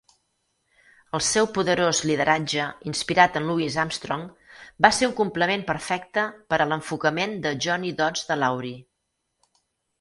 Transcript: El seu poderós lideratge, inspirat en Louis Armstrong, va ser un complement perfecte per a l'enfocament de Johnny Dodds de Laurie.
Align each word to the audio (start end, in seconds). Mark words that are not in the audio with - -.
El 1.17 1.21
seu 1.25 1.47
poderós 1.57 1.99
lideratge, 2.11 2.65
inspirat 2.93 3.37
en 3.43 3.51
Louis 3.51 3.77
Armstrong, 3.85 4.25
va 4.87 4.93
ser 5.01 5.11
un 5.11 5.15
complement 5.21 5.67
perfecte 5.71 6.27
per 6.55 6.61
a 6.67 6.71
l'enfocament 6.73 7.39
de 7.47 7.55
Johnny 7.67 7.97
Dodds 8.03 8.29
de 8.33 8.43
Laurie. 8.43 8.83